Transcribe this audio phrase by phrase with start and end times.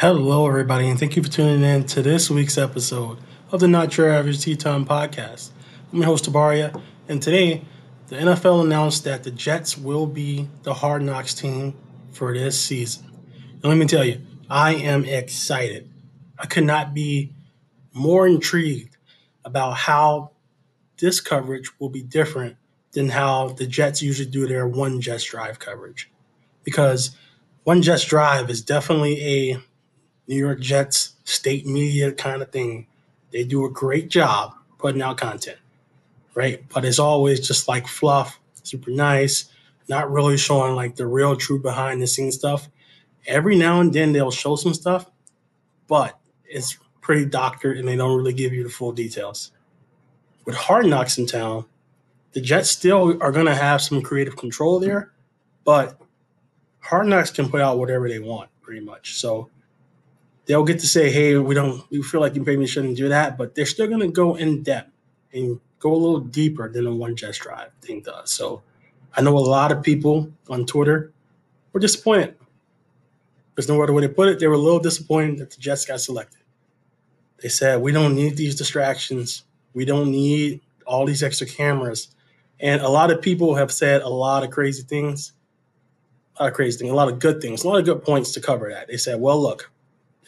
[0.00, 3.18] Hello, everybody, and thank you for tuning in to this week's episode
[3.50, 5.50] of the Not Your Average Tea Time podcast.
[5.92, 7.64] I'm your host, Tabaria, and today
[8.06, 11.74] the NFL announced that the Jets will be the Hard Knocks team
[12.12, 13.10] for this season.
[13.54, 15.90] And let me tell you, I am excited.
[16.38, 17.32] I could not be
[17.92, 18.96] more intrigued
[19.44, 20.30] about how
[21.00, 22.56] this coverage will be different
[22.92, 26.08] than how the Jets usually do their one Jets drive coverage.
[26.62, 27.16] Because
[27.64, 29.58] one Jets drive is definitely a
[30.28, 32.86] New York Jets state media kind of thing.
[33.32, 35.58] They do a great job putting out content,
[36.34, 36.62] right?
[36.68, 39.50] But it's always just like fluff, super nice,
[39.88, 42.68] not really showing like the real true behind the scenes stuff.
[43.26, 45.10] Every now and then they'll show some stuff,
[45.86, 49.50] but it's pretty doctored and they don't really give you the full details.
[50.44, 51.64] With Hard Knocks in town,
[52.32, 55.12] the Jets still are going to have some creative control there,
[55.64, 55.98] but
[56.80, 59.18] Hard Knocks can put out whatever they want pretty much.
[59.18, 59.50] So
[60.48, 63.38] they'll get to say, "Hey, we don't, we feel like you maybe shouldn't do that,"
[63.38, 64.90] but they're still going to go in depth
[65.32, 68.32] and go a little deeper than a one Jets drive thing does.
[68.32, 68.62] So,
[69.14, 71.12] I know a lot of people on Twitter
[71.72, 72.34] were disappointed.
[73.54, 74.40] There's no other way to put it.
[74.40, 76.40] They were a little disappointed that the Jets got selected.
[77.42, 79.44] They said, "We don't need these distractions.
[79.74, 82.08] We don't need all these extra cameras."
[82.60, 85.32] And a lot of people have said a lot of crazy things,
[86.36, 88.32] a lot of crazy things, a lot of good things, a lot of good points
[88.32, 88.88] to cover that.
[88.88, 89.70] They said, "Well, look."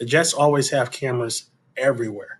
[0.01, 2.39] The Jets always have cameras everywhere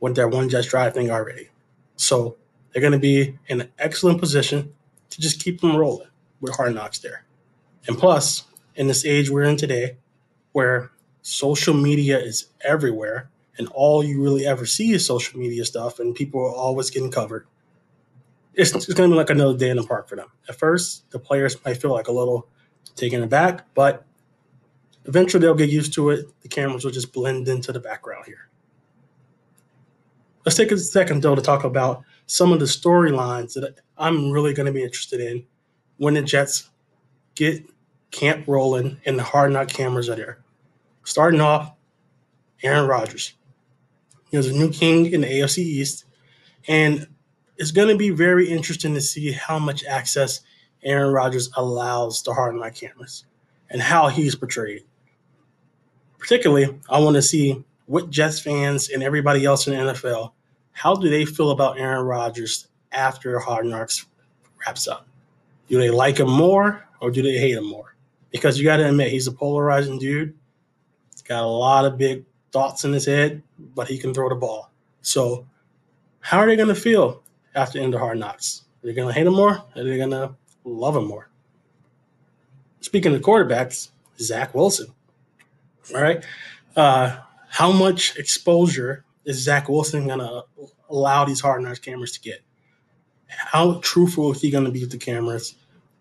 [0.00, 1.50] with their one Jets drive thing already.
[1.96, 2.38] So
[2.72, 4.72] they're going to be in an excellent position
[5.10, 6.08] to just keep them rolling
[6.40, 7.26] with hard knocks there.
[7.86, 8.44] And plus,
[8.74, 9.98] in this age we're in today,
[10.52, 15.98] where social media is everywhere and all you really ever see is social media stuff
[15.98, 17.46] and people are always getting covered,
[18.54, 20.28] it's, it's going to be like another day in the park for them.
[20.48, 22.48] At first, the players might feel like a little
[22.96, 24.06] taken aback, but
[25.06, 26.26] Eventually, they'll get used to it.
[26.42, 28.48] The cameras will just blend into the background here.
[30.44, 34.54] Let's take a second, though, to talk about some of the storylines that I'm really
[34.54, 35.44] going to be interested in
[35.98, 36.70] when the Jets
[37.34, 37.64] get
[38.10, 40.38] camp rolling and the hard knock cameras are there.
[41.04, 41.72] Starting off,
[42.62, 43.34] Aaron Rodgers.
[44.30, 46.06] He was a new king in the AFC East,
[46.66, 47.06] and
[47.56, 50.40] it's going to be very interesting to see how much access
[50.82, 53.26] Aaron Rodgers allows the hard knock cameras
[53.70, 54.84] and how he's portrayed
[56.24, 60.32] particularly, I want to see what Jets fans and everybody else in the NFL,
[60.72, 64.06] how do they feel about Aaron Rodgers after Hard Knocks
[64.64, 65.06] wraps up?
[65.68, 67.94] Do they like him more or do they hate him more?
[68.30, 70.34] Because you got to admit, he's a polarizing dude.
[71.12, 74.34] He's got a lot of big thoughts in his head, but he can throw the
[74.34, 74.70] ball.
[75.02, 75.46] So,
[76.20, 77.22] how are they going to feel
[77.54, 78.62] after end of Hard Knocks?
[78.82, 79.56] Are they going to hate him more?
[79.56, 81.28] Or are they going to love him more?
[82.80, 84.94] Speaking of quarterbacks, Zach Wilson.
[85.92, 86.24] All right.
[86.76, 87.18] Uh,
[87.48, 90.44] how much exposure is Zach Wilson going to
[90.88, 92.40] allow these hard nosed cameras to get?
[93.26, 95.54] How truthful is he going to be with the cameras?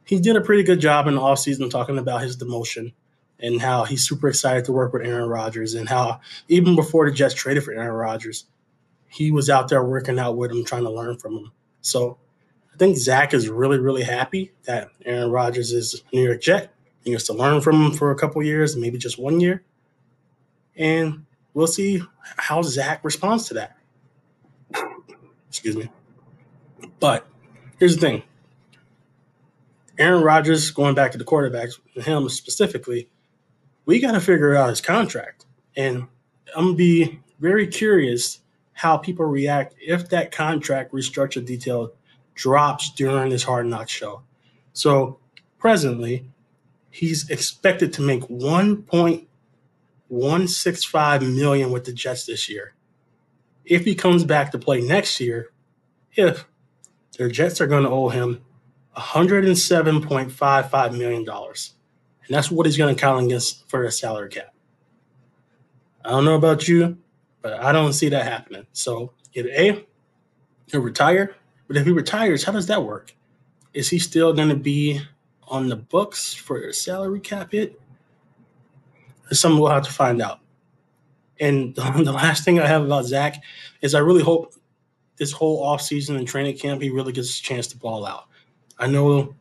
[0.06, 2.94] He did a pretty good job in the offseason talking about his demotion
[3.40, 7.16] and how he's super excited to work with Aaron Rodgers and how even before the
[7.16, 8.46] Jets traded for Aaron Rodgers,
[9.08, 11.52] he was out there working out with him, trying to learn from him.
[11.82, 12.18] So
[12.74, 16.74] I think Zach is really, really happy that Aaron Rodgers is a New York Jet.
[17.04, 19.64] He gets to learn from him for a couple years, maybe just one year
[20.76, 22.02] and we'll see
[22.38, 23.78] how Zach responds to that.
[25.50, 25.90] Excuse me.
[27.00, 27.28] But
[27.80, 28.24] here's the thing
[29.98, 33.10] Aaron Rodgers, going back to the quarterbacks, him specifically,
[33.86, 35.46] we got to figure out his contract.
[35.76, 36.08] And
[36.56, 38.40] I'm going to be very curious
[38.74, 41.94] how people react if that contract restructure detail
[42.34, 44.24] drops during this hard knock show.
[44.74, 45.20] So
[45.60, 46.26] presently,
[46.90, 49.28] he's expected to make 1.8
[50.14, 52.76] 165 million with the Jets this year.
[53.66, 55.52] If he comes back to play next year,
[56.16, 56.46] if
[57.18, 58.44] their Jets are going to owe him
[58.96, 61.74] 107.55 million dollars,
[62.28, 64.54] and that's what he's going to count against for a salary cap.
[66.06, 66.98] I don't know about you,
[67.42, 68.68] but I don't see that happening.
[68.72, 69.86] So either A,
[70.68, 71.36] he'll retire,
[71.68, 73.16] but if he retires, how does that work?
[73.74, 75.02] Is he still going to be
[75.48, 77.82] on the books for a salary cap hit?
[79.32, 80.40] Something we'll have to find out.
[81.40, 83.42] And the last thing I have about Zach
[83.82, 84.54] is I really hope
[85.18, 88.26] this whole offseason and training camp he really gets a chance to ball out.
[88.80, 89.36] I know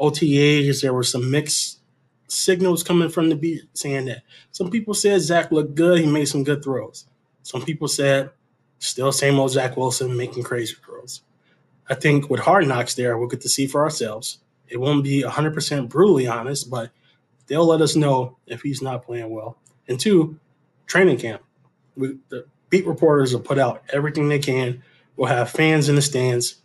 [0.00, 1.80] OTAs there were some mixed
[2.28, 6.26] signals coming from the beat saying that some people said Zach looked good, he made
[6.26, 7.06] some good throws.
[7.42, 8.30] Some people said
[8.78, 11.22] still same old Zach Wilson making crazy throws.
[11.88, 14.38] I think with hard knocks there, we'll get to see for ourselves.
[14.68, 16.90] It won't be 100% brutally honest, but
[17.46, 19.58] they'll let us know if he's not playing well.
[19.88, 20.38] And two,
[20.86, 21.42] training camp.
[21.96, 24.82] We, the beat reporters will put out everything they can.
[25.16, 26.56] We'll have fans in the stands.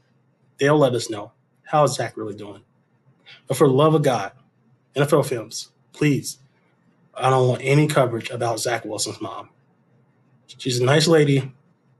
[0.57, 1.31] They'll let us know
[1.63, 2.61] how is Zach really doing.
[3.47, 4.33] But for the love of God,
[4.95, 6.39] NFL Films, please,
[7.15, 9.49] I don't want any coverage about Zach Wilson's mom.
[10.57, 11.51] She's a nice lady.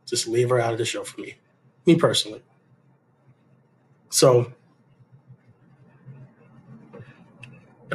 [0.06, 1.38] Just leave her out of the show for me,
[1.86, 2.42] me personally.
[4.10, 4.52] So,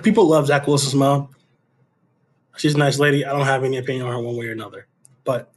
[0.03, 1.29] people love Zach Wilson's mom.
[2.57, 3.25] She's a nice lady.
[3.25, 4.87] I don't have any opinion on her one way or another.
[5.25, 5.53] But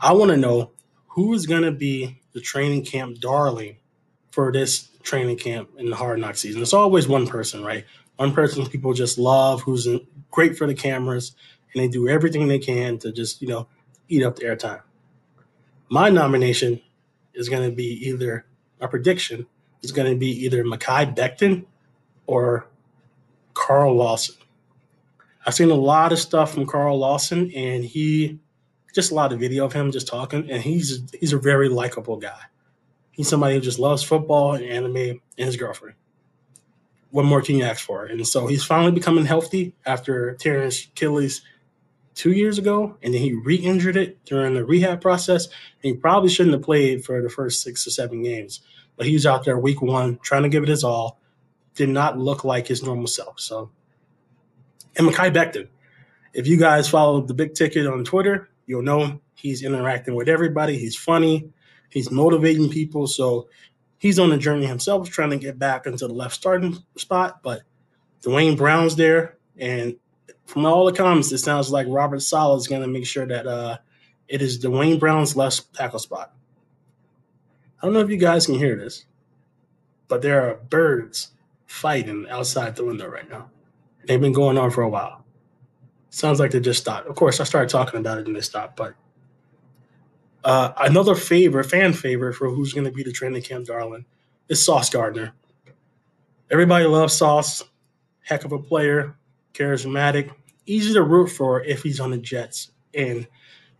[0.00, 0.72] I want to know
[1.08, 3.76] who is going to be the training camp darling
[4.30, 6.62] for this training camp in the hard knock season.
[6.62, 7.84] It's always one person, right?
[8.16, 9.88] One person people just love, who's
[10.30, 11.34] great for the cameras,
[11.72, 13.68] and they do everything they can to just, you know,
[14.08, 14.82] eat up the airtime.
[15.88, 16.80] My nomination
[17.34, 18.46] is going to be either
[18.80, 19.46] a prediction
[19.82, 21.64] is going to be either Mekhi Becton
[22.26, 22.68] or
[23.58, 24.36] Carl Lawson.
[25.44, 28.38] I've seen a lot of stuff from Carl Lawson, and he
[28.94, 32.16] just a lot of video of him just talking, and he's he's a very likable
[32.18, 32.40] guy.
[33.10, 35.96] He's somebody who just loves football and anime and his girlfriend.
[37.10, 38.04] What more can you ask for?
[38.04, 41.42] And so he's finally becoming healthy after tearing his Achilles
[42.14, 45.46] two years ago, and then he re-injured it during the rehab process.
[45.46, 48.60] And he probably shouldn't have played for the first six or seven games,
[48.96, 51.20] but he was out there week one trying to give it his all.
[51.78, 53.38] Did not look like his normal self.
[53.38, 53.70] So,
[54.96, 55.68] and Mekhi Becton,
[56.34, 60.76] if you guys follow the big ticket on Twitter, you'll know he's interacting with everybody.
[60.76, 61.52] He's funny.
[61.88, 63.06] He's motivating people.
[63.06, 63.48] So
[63.98, 67.44] he's on the journey himself, trying to get back into the left starting spot.
[67.44, 67.62] But
[68.22, 69.94] Duane Brown's there, and
[70.46, 73.46] from all the comments, it sounds like Robert Saleh is going to make sure that
[73.46, 73.78] uh,
[74.26, 76.34] it is Duane Brown's left tackle spot.
[77.80, 79.04] I don't know if you guys can hear this,
[80.08, 81.30] but there are birds
[81.68, 83.50] fighting outside the window right now.
[84.04, 85.24] They've been going on for a while.
[86.10, 87.06] Sounds like they just stopped.
[87.06, 88.76] Of course, I started talking about it and they stopped.
[88.76, 88.94] But
[90.42, 94.06] uh, another favorite, fan favorite for who's going to be the training camp darling
[94.48, 95.34] is Sauce Gardner.
[96.50, 97.62] Everybody loves Sauce.
[98.22, 99.18] Heck of a player
[99.58, 100.30] charismatic,
[100.66, 102.70] easy to root for if he's on the Jets.
[102.94, 103.26] And,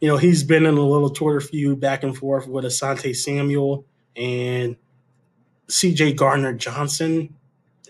[0.01, 3.85] you know, he's been in a little Twitter feud back and forth with Asante Samuel
[4.17, 4.77] and
[5.69, 7.35] CJ Gardner Johnson.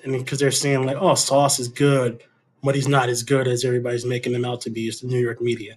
[0.08, 2.22] And because they're saying, like, oh, Sauce is good,
[2.62, 5.20] but he's not as good as everybody's making him out to be, as the New
[5.20, 5.74] York media.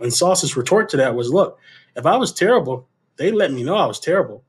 [0.00, 1.60] And Sauce's retort to that was, look,
[1.94, 4.42] if I was terrible, they let me know I was terrible.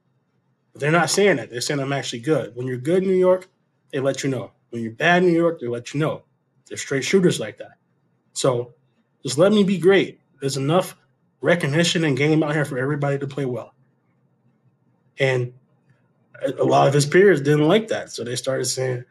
[0.71, 1.51] But they're not saying that.
[1.51, 2.55] They're saying I'm actually good.
[2.55, 3.47] When you're good in New York,
[3.91, 4.51] they let you know.
[4.71, 6.23] When you're bad in New York, they let you know.
[6.67, 7.73] They're straight shooters like that.
[8.33, 8.73] So
[9.21, 10.21] just let me be great.
[10.41, 10.97] There's enough
[11.39, 13.75] recognition and game out here for everybody to play well.
[15.19, 15.53] And
[16.59, 18.11] a lot of his peers didn't like that.
[18.11, 19.05] So they started saying,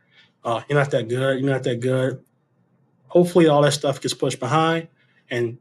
[0.45, 1.41] oh, you're not that good.
[1.41, 2.23] You're not that good.
[3.09, 4.89] Hopefully, all that stuff gets pushed behind
[5.31, 5.59] and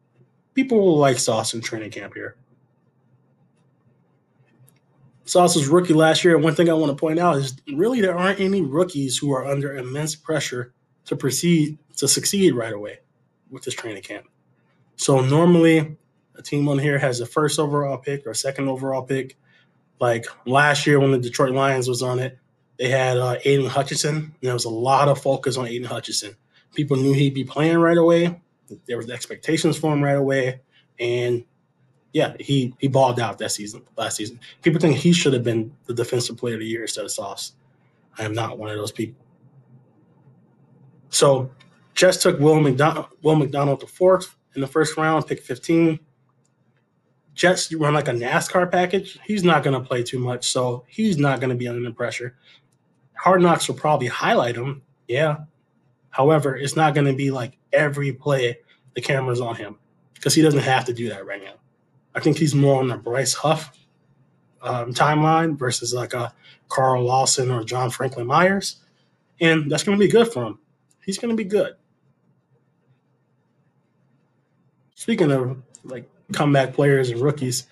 [0.54, 2.36] people will like Sauce in training camp here.
[5.25, 6.38] Sauce was rookie last year.
[6.38, 9.46] One thing I want to point out is really there aren't any rookies who are
[9.46, 10.74] under immense pressure
[11.06, 13.00] to proceed to succeed right away
[13.50, 14.28] with this training camp.
[14.98, 15.98] So normally
[16.36, 19.38] a team on here has a first overall pick or second overall pick.
[20.01, 22.38] Like last year when the Detroit Lions was on it,
[22.77, 24.15] they had uh, Aidan Hutchinson.
[24.15, 26.36] And there was a lot of focus on Aidan Hutchinson.
[26.74, 28.42] People knew he'd be playing right away.
[28.88, 30.61] There was expectations for him right away,
[30.97, 31.44] and
[32.14, 34.40] yeah, he he balled out that season last season.
[34.61, 37.52] People think he should have been the defensive player of the year instead of Sauce.
[38.18, 39.26] I am not one of those people.
[41.09, 41.52] So
[41.95, 45.99] Jets took Will McDonald, Will McDonald the fourth in the first round, pick 15.
[47.33, 49.19] Jets run like a NASCAR package.
[49.26, 52.35] He's not going to play too much, so he's not going to be under pressure.
[53.14, 55.38] Hard Knocks will probably highlight him, yeah.
[56.09, 58.57] However, it's not going to be like every play
[58.95, 59.78] the camera's on him
[60.14, 61.54] because he doesn't have to do that right now.
[62.14, 63.78] I think he's more on the Bryce Huff
[64.61, 66.33] um, timeline versus like a
[66.68, 68.78] Carl Lawson or John Franklin Myers,
[69.40, 70.59] and that's going to be good for him
[71.02, 71.73] he's going to be good.
[74.95, 77.68] Speaking of like comeback players and rookies,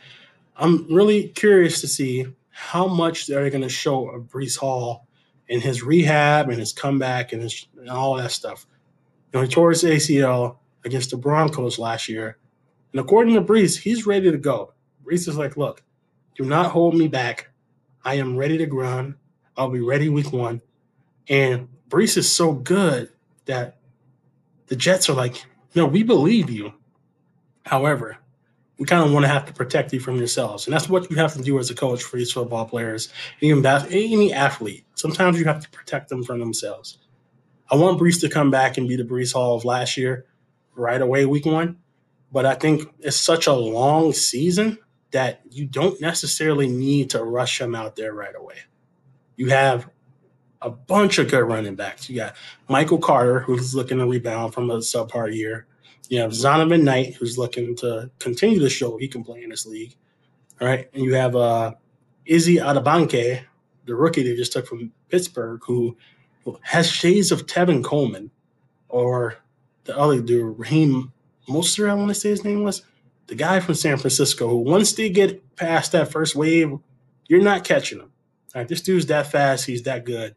[0.55, 5.07] I'm really curious to see how much they're going to show of Breece Hall
[5.47, 8.67] in his rehab and his comeback and, his, and all that stuff.
[9.31, 12.37] You know, he tore his ACL against the Broncos last year.
[12.91, 14.73] And according to Breece, he's ready to go.
[15.03, 15.83] Breece is like, look,
[16.35, 17.49] do not hold me back.
[18.03, 19.15] I am ready to run.
[19.57, 20.61] I'll be ready week one.
[21.27, 23.09] And Breece is so good
[23.45, 23.77] that
[24.67, 25.43] the Jets are like,
[25.75, 26.73] no, we believe you.
[27.65, 28.18] However,
[28.79, 30.65] we kind of want to have to protect you from yourselves.
[30.65, 33.09] And that's what you have to do as a coach for these football players,
[33.41, 34.85] even any athlete.
[34.95, 36.97] Sometimes you have to protect them from themselves.
[37.69, 40.25] I want Breece to come back and be the Breece Hall of last year
[40.75, 41.77] right away, week one.
[42.31, 44.79] But I think it's such a long season
[45.11, 48.55] that you don't necessarily need to rush him out there right away.
[49.35, 49.89] You have
[50.61, 52.09] a bunch of good running backs.
[52.09, 52.35] You got
[52.69, 55.67] Michael Carter, who's looking to rebound from a subpar year.
[56.07, 59.65] You have Zonovan Knight, who's looking to continue to show he can play in this
[59.65, 59.95] league.
[60.59, 60.89] All right.
[60.93, 61.73] And you have uh,
[62.25, 63.41] Izzy Adabanke,
[63.85, 65.97] the rookie they just took from Pittsburgh, who
[66.61, 68.31] has shades of Tevin Coleman
[68.87, 69.37] or
[69.83, 71.11] the other dude, Raheem
[71.47, 72.83] Mostert, I want to say his name was.
[73.27, 76.79] The guy from San Francisco, who once they get past that first wave,
[77.27, 78.11] you're not catching him.
[78.55, 80.35] All right, this dude's that fast, he's that good.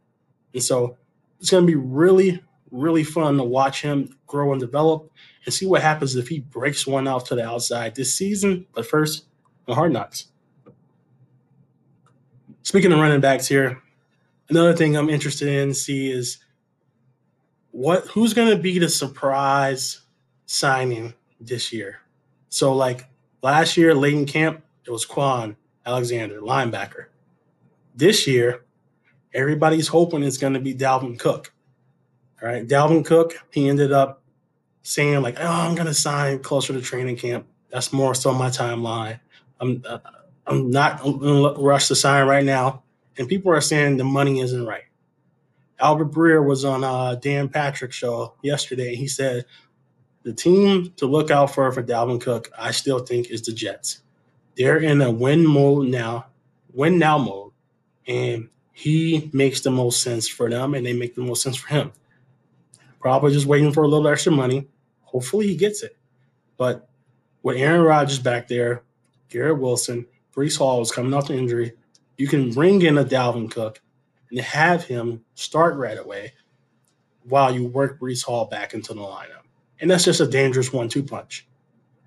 [0.52, 0.99] And so
[1.40, 2.42] it's going to be really,
[2.73, 5.11] really fun to watch him grow and develop
[5.45, 8.67] and see what happens if he breaks one out to the outside this season.
[8.75, 9.26] But first,
[9.67, 10.26] the hard knocks.
[12.62, 13.81] Speaking of running backs here,
[14.49, 16.38] another thing I'm interested in see is
[17.73, 20.00] what who's going to be the surprise
[20.47, 22.00] signing this year.
[22.49, 23.09] So like
[23.43, 27.07] last year, in camp, it was Kwon Alexander, linebacker.
[27.95, 28.64] This year,
[29.35, 31.52] everybody's hoping it's going to be Dalvin Cook.
[32.43, 34.23] All right, Dalvin Cook, he ended up
[34.83, 38.49] saying like, "Oh, I'm going to sign closer to training camp." That's more so my
[38.49, 39.21] timeline.
[39.61, 39.99] I'm uh,
[40.47, 42.83] I'm not going to rush to sign right now,
[43.17, 44.85] and people are saying the money isn't right.
[45.83, 48.91] Albert Breer was on uh, Dan Patrick show yesterday.
[48.91, 49.45] And he said
[50.23, 54.01] the team to look out for for Dalvin Cook, I still think, is the Jets.
[54.57, 56.27] They're in a win mode now,
[56.73, 57.53] win now mode,
[58.07, 61.69] and he makes the most sense for them, and they make the most sense for
[61.69, 61.93] him.
[63.02, 64.68] Probably just waiting for a little extra money.
[65.02, 65.97] Hopefully, he gets it.
[66.56, 66.88] But
[67.42, 68.85] with Aaron Rodgers back there,
[69.28, 71.73] Garrett Wilson, Breece Hall is coming off the injury.
[72.16, 73.80] You can bring in a Dalvin Cook
[74.30, 76.32] and have him start right away
[77.25, 79.42] while you work Breece Hall back into the lineup.
[79.80, 81.47] And that's just a dangerous one two punch.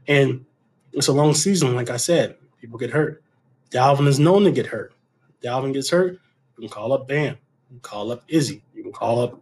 [0.08, 0.46] And
[0.94, 2.38] it's a long season, like I said.
[2.62, 3.22] People get hurt.
[3.70, 4.94] Dalvin is known to get hurt.
[5.44, 6.14] Dalvin gets hurt,
[6.58, 7.36] you can call up Bam.
[7.70, 8.64] You can call up Izzy.
[8.74, 9.42] You can call up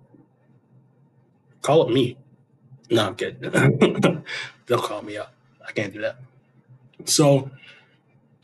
[1.64, 2.18] call up me.
[2.92, 3.42] No, I'm kidding.
[4.68, 5.34] They'll call me up.
[5.68, 6.18] I can't do that.
[7.06, 7.50] So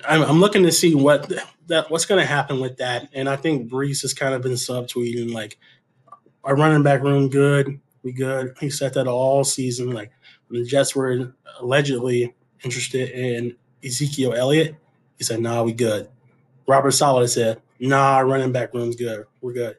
[0.07, 1.31] I'm, I'm looking to see what
[1.67, 4.53] that what's going to happen with that, and I think Breece has kind of been
[4.53, 5.59] subtweeting like
[6.43, 8.55] our running back room good, we good.
[8.59, 9.91] He said that all season.
[9.91, 10.11] Like
[10.47, 12.33] when the Jets were allegedly
[12.63, 14.75] interested in Ezekiel Elliott,
[15.17, 16.09] he said, "Nah, we good."
[16.67, 19.25] Robert Saleh said, "Nah, our running back room's good.
[19.41, 19.77] We're good."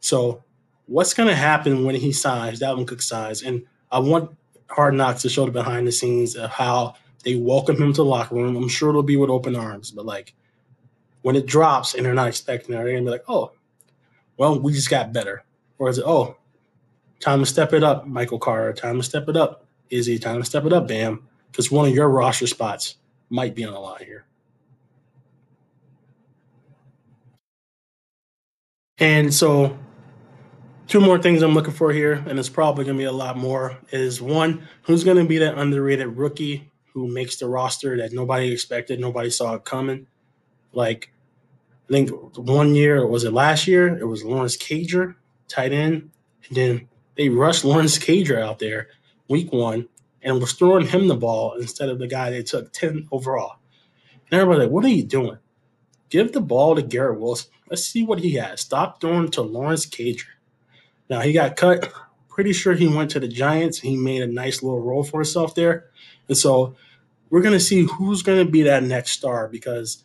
[0.00, 0.42] So,
[0.86, 2.60] what's going to happen when he signs?
[2.60, 4.36] Dalvin Cook signs, and I want
[4.70, 8.04] Hard Knocks to show the behind the scenes of how they welcome him to the
[8.04, 8.56] locker room.
[8.56, 10.34] I'm sure it'll be with open arms, but like
[11.22, 13.52] when it drops and they're not expecting it, they're gonna be like, oh,
[14.36, 15.44] well, we just got better.
[15.78, 16.36] Or is it, oh,
[17.20, 19.66] time to step it up, Michael Carter, time to step it up.
[19.90, 21.26] Izzy, time to step it up, Bam.
[21.50, 22.96] Because one of your roster spots
[23.30, 24.24] might be on the line here.
[28.98, 29.78] And so
[30.86, 33.36] two more things I'm looking for here, and it's probably going to be a lot
[33.36, 38.12] more, is one, who's going to be that underrated rookie who makes the roster that
[38.12, 40.06] nobody expected, nobody saw it coming.
[40.72, 41.12] Like,
[41.88, 43.96] I think one year, was it last year?
[43.98, 45.14] It was Lawrence Cager,
[45.46, 46.10] tight end.
[46.48, 48.88] And then they rushed Lawrence Cager out there
[49.28, 49.88] week one
[50.22, 53.56] and was throwing him the ball instead of the guy they took 10 overall.
[54.30, 55.38] And everybody's like, what are you doing?
[56.08, 57.50] Give the ball to Garrett Wilson.
[57.68, 58.60] Let's see what he has.
[58.60, 60.22] Stop throwing to Lawrence Cager.
[61.08, 61.92] Now, he got cut.
[62.28, 63.78] Pretty sure he went to the Giants.
[63.78, 65.86] He made a nice little role for himself there.
[66.28, 66.76] And so
[67.30, 70.04] we're going to see who's going to be that next star because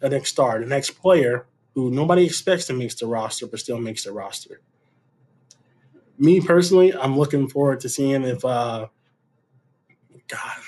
[0.00, 3.78] the next star, the next player who nobody expects to make the roster but still
[3.78, 4.60] makes the roster.
[6.18, 8.88] Me personally, I'm looking forward to seeing if uh
[10.28, 10.60] God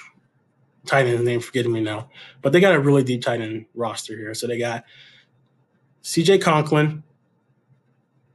[0.87, 2.09] tight end name forgetting me now.
[2.41, 4.35] But they got a really deep tight end roster here.
[4.35, 4.85] So they got
[6.03, 7.03] CJ Conklin,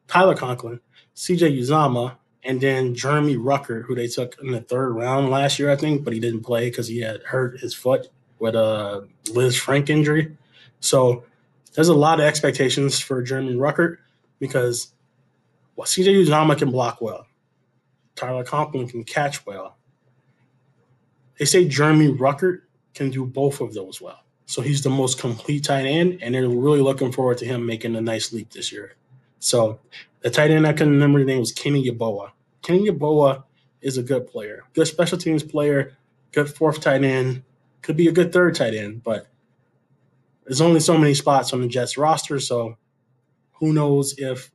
[0.07, 0.79] Tyler Conklin,
[1.17, 5.71] CJ Uzomah, and then Jeremy Ruckert, who they took in the third round last year,
[5.71, 9.55] I think, but he didn't play because he had hurt his foot with a Liz
[9.55, 10.37] Lisfranc injury.
[10.79, 11.23] So
[11.73, 13.97] there's a lot of expectations for Jeremy Ruckert
[14.39, 14.93] because
[15.75, 17.25] well, CJ Uzomah can block well.
[18.15, 19.77] Tyler Conklin can catch well.
[21.39, 22.61] They say Jeremy Ruckert
[22.93, 24.19] can do both of those well.
[24.45, 27.95] So he's the most complete tight end, and they're really looking forward to him making
[27.95, 28.93] a nice leap this year.
[29.39, 29.79] So
[30.21, 32.31] the tight end I couldn't remember the name was Kenny Yeboah.
[32.61, 33.43] Kenny Yeboah
[33.81, 35.95] is a good player, good special teams player,
[36.31, 37.43] good fourth tight end,
[37.81, 39.27] could be a good third tight end, but
[40.45, 42.77] there's only so many spots on the Jets roster, so
[43.53, 44.51] who knows if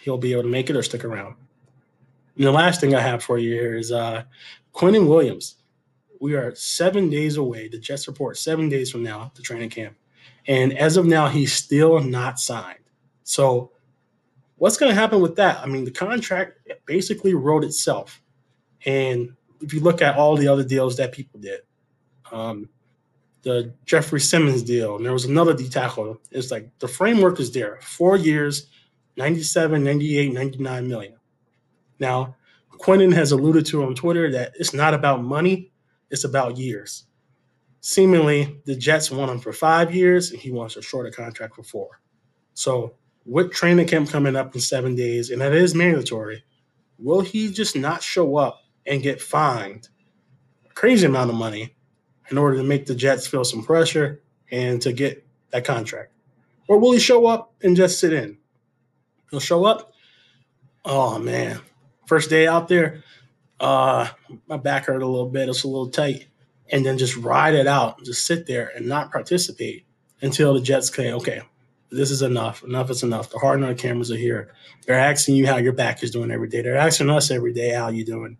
[0.00, 1.36] he'll be able to make it or stick around.
[2.36, 4.22] And the last thing I have for you here is uh,
[4.72, 5.56] Quinnen Williams.
[6.20, 7.68] we are seven days away.
[7.68, 9.96] The Jets report seven days from now to training camp.
[10.46, 12.78] And as of now, he's still not signed.
[13.24, 13.72] So,
[14.58, 15.58] what's going to happen with that?
[15.60, 18.22] I mean, the contract basically wrote itself.
[18.84, 21.60] And if you look at all the other deals that people did,
[22.30, 22.68] um,
[23.42, 26.20] the Jeffrey Simmons deal, and there was another D tackle.
[26.30, 28.66] It's like the framework is there four years,
[29.16, 31.14] 97, 98, 99 million.
[31.98, 32.36] Now,
[32.78, 35.72] Quinnen has alluded to on Twitter that it's not about money,
[36.10, 37.04] it's about years.
[37.80, 41.62] Seemingly, the Jets want him for five years, and he wants a shorter contract for
[41.62, 42.00] four.
[42.54, 42.94] So,
[43.28, 46.42] with training camp coming up in seven days, and that is mandatory,
[46.98, 49.88] will he just not show up and get fined
[50.68, 51.76] a crazy amount of money
[52.30, 56.10] in order to make the Jets feel some pressure and to get that contract?
[56.68, 58.38] Or will he show up and just sit in?
[59.30, 59.92] He'll show up.
[60.84, 61.60] Oh man,
[62.06, 63.04] first day out there,
[63.60, 64.08] uh,
[64.46, 65.50] my back hurt a little bit.
[65.50, 66.28] It's a little tight,
[66.70, 69.84] and then just ride it out, just sit there and not participate
[70.22, 71.42] until the Jets say, "Okay,
[71.90, 72.62] this is enough.
[72.62, 74.52] Enough is enough." The hard nut cameras are here.
[74.86, 76.62] They're asking you how your back is doing every day.
[76.62, 78.38] They're asking us every day how you doing.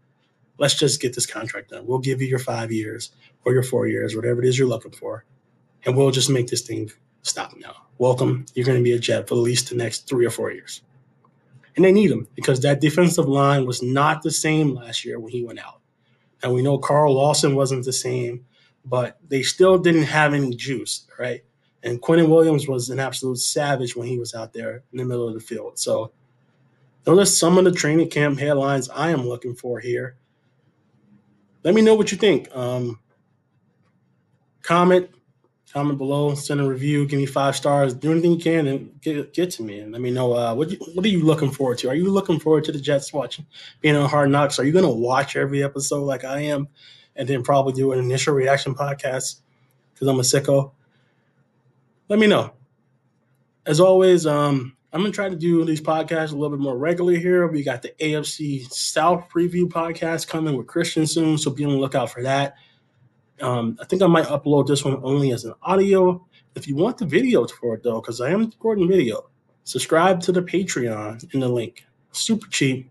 [0.59, 1.87] Let's just get this contract done.
[1.87, 3.13] We'll give you your five years
[3.45, 5.25] or your four years, whatever it is you're looking for,
[5.85, 6.91] and we'll just make this thing
[7.23, 7.75] stop now.
[7.99, 8.47] Welcome.
[8.55, 10.83] You're going to be a Jet for at least the next three or four years
[11.79, 15.31] and they need him because that defensive line was not the same last year when
[15.31, 15.81] he went out.
[16.43, 18.47] And we know Carl Lawson wasn't the same,
[18.85, 21.45] but they still didn't have any juice, right?
[21.83, 25.29] And Quinnen Williams was an absolute savage when he was out there in the middle
[25.29, 25.79] of the field.
[25.79, 26.13] So
[27.05, 30.17] those are some of the training camp headlines I am looking for here.
[31.65, 32.55] Let me know what you think.
[32.55, 33.01] Um,
[34.63, 35.09] comment,
[35.73, 39.33] comment below, send a review, give me five stars, do anything you can, and get
[39.33, 41.79] get to me and let me know uh, what you, what are you looking forward
[41.79, 41.89] to?
[41.89, 43.47] Are you looking forward to the Jets watching
[43.81, 44.59] being on Hard Knocks?
[44.59, 46.69] Are you going to watch every episode like I am,
[47.17, 49.41] and then probably do an initial reaction podcast
[49.95, 50.73] because I'm a sicko?
[52.09, 52.55] Let me know.
[53.67, 57.21] As always, um, I'm gonna try to do these podcasts a little bit more regularly
[57.21, 57.47] here.
[57.47, 61.77] We got the AFC South preview podcast coming with Christian soon, so be on the
[61.77, 62.55] lookout for that.
[63.43, 66.27] Um, I think I might upload this one only as an audio.
[66.55, 69.29] If you want the video for it though, because I am recording video,
[69.65, 71.85] subscribe to the Patreon in the link.
[72.13, 72.91] Super cheap.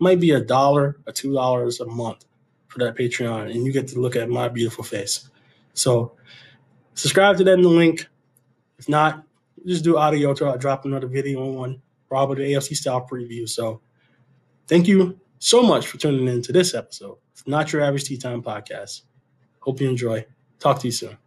[0.00, 2.24] Might be a dollar or two dollars a month
[2.66, 5.30] for that Patreon, and you get to look at my beautiful face.
[5.72, 6.16] So
[6.94, 8.08] subscribe to that in the link.
[8.78, 9.24] If not,
[9.66, 13.48] just do audio till I uh, drop another video on probably the AFC style preview.
[13.48, 13.80] So
[14.66, 17.18] thank you so much for tuning in to this episode.
[17.32, 19.02] It's not your average tea time podcast.
[19.60, 20.26] Hope you enjoy.
[20.58, 21.18] Talk to you soon.